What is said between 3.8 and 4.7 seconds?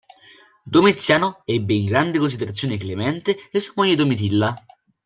Domitilla.